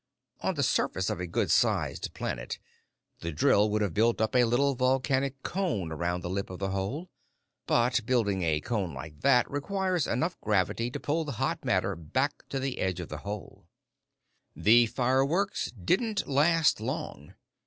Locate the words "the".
0.55-0.63, 3.19-3.31, 6.21-6.29, 6.57-6.71, 11.23-11.33, 12.59-12.79, 13.09-13.17, 14.55-14.87